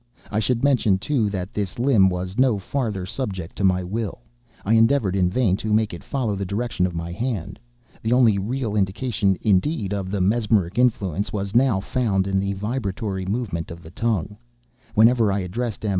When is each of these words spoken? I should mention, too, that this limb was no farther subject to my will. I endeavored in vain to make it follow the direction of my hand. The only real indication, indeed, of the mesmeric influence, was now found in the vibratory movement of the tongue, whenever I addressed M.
I 0.31 0.39
should 0.39 0.63
mention, 0.63 0.97
too, 0.97 1.29
that 1.29 1.53
this 1.53 1.77
limb 1.77 2.09
was 2.09 2.39
no 2.39 2.57
farther 2.57 3.05
subject 3.05 3.55
to 3.57 3.63
my 3.63 3.83
will. 3.83 4.21
I 4.65 4.73
endeavored 4.73 5.15
in 5.15 5.29
vain 5.29 5.57
to 5.57 5.71
make 5.75 5.93
it 5.93 6.03
follow 6.03 6.33
the 6.35 6.43
direction 6.43 6.87
of 6.87 6.95
my 6.95 7.11
hand. 7.11 7.59
The 8.01 8.11
only 8.11 8.39
real 8.39 8.75
indication, 8.75 9.37
indeed, 9.43 9.93
of 9.93 10.09
the 10.09 10.19
mesmeric 10.19 10.79
influence, 10.79 11.31
was 11.31 11.53
now 11.53 11.79
found 11.81 12.25
in 12.25 12.39
the 12.39 12.53
vibratory 12.53 13.27
movement 13.27 13.69
of 13.69 13.83
the 13.83 13.91
tongue, 13.91 14.35
whenever 14.95 15.31
I 15.31 15.41
addressed 15.41 15.85
M. 15.85 15.89